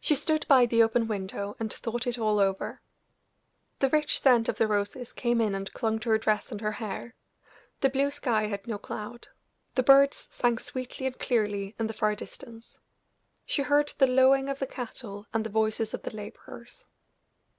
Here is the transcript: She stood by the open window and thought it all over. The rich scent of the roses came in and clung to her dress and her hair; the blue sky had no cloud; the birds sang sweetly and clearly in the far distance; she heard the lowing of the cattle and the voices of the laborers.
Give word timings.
She 0.00 0.14
stood 0.14 0.48
by 0.48 0.64
the 0.64 0.82
open 0.82 1.06
window 1.06 1.54
and 1.60 1.70
thought 1.70 2.06
it 2.06 2.18
all 2.18 2.38
over. 2.38 2.80
The 3.80 3.90
rich 3.90 4.18
scent 4.18 4.48
of 4.48 4.56
the 4.56 4.66
roses 4.66 5.12
came 5.12 5.38
in 5.38 5.54
and 5.54 5.70
clung 5.74 5.98
to 5.98 6.08
her 6.08 6.16
dress 6.16 6.50
and 6.50 6.62
her 6.62 6.72
hair; 6.72 7.14
the 7.82 7.90
blue 7.90 8.10
sky 8.10 8.44
had 8.46 8.66
no 8.66 8.78
cloud; 8.78 9.28
the 9.74 9.82
birds 9.82 10.28
sang 10.32 10.56
sweetly 10.56 11.04
and 11.06 11.18
clearly 11.18 11.74
in 11.78 11.88
the 11.88 11.92
far 11.92 12.14
distance; 12.14 12.78
she 13.44 13.60
heard 13.60 13.92
the 13.98 14.06
lowing 14.06 14.48
of 14.48 14.60
the 14.60 14.66
cattle 14.66 15.26
and 15.34 15.44
the 15.44 15.50
voices 15.50 15.92
of 15.92 16.04
the 16.04 16.16
laborers. 16.16 16.88